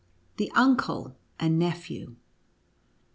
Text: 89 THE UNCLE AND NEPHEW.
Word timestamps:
89 0.35 0.37
THE 0.37 0.51
UNCLE 0.59 1.15
AND 1.39 1.59
NEPHEW. 1.59 2.15